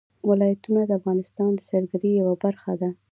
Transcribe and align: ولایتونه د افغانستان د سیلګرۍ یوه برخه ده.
ولایتونه 0.29 0.81
د 0.85 0.91
افغانستان 0.99 1.49
د 1.55 1.59
سیلګرۍ 1.69 2.11
یوه 2.21 2.35
برخه 2.43 2.73
ده. 2.81 2.89